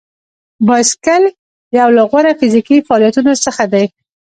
[0.67, 1.23] بایسکل
[1.79, 3.85] یو له غوره فزیکي فعالیتونو څخه دی.